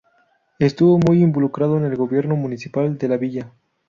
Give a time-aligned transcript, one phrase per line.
[0.57, 3.53] Estuvo muy involucrado en el gobierno municipal de la villa.